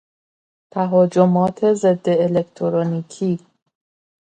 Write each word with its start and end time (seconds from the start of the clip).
تهاجمات 0.73 1.65
ضد 1.81 2.07
الکترونیکی 2.25 3.33